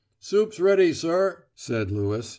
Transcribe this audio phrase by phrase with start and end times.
[0.19, 2.29] "Soup's ready, sir," said Lewis.